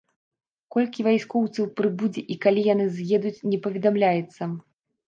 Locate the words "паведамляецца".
3.69-4.43